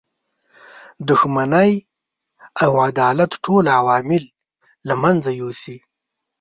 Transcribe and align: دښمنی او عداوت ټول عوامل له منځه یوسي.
دښمنی 1.09 1.71
او 2.63 2.71
عداوت 2.87 3.31
ټول 3.45 3.63
عوامل 3.77 4.23
له 4.87 4.93
منځه 5.03 5.29
یوسي. 5.41 5.77